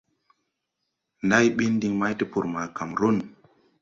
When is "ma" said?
2.53-2.61